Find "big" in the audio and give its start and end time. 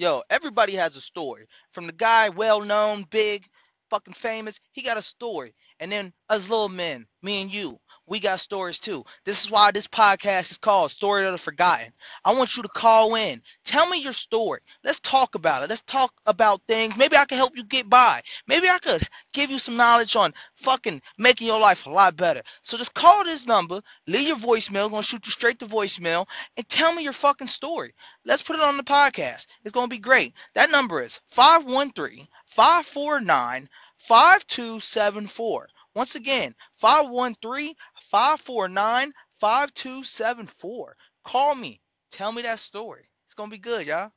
3.10-3.46